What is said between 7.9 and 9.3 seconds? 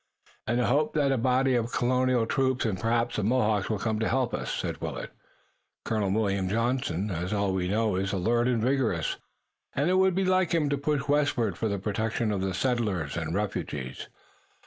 is alert and vigorous,